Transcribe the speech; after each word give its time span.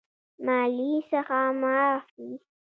مالیې 0.45 0.93
څخه 1.11 1.39
معاف 1.61 2.05
وي. 2.19 2.33